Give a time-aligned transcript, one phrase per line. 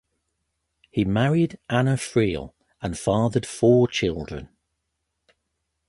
[0.89, 4.49] He married Anna Friel and fathered four children.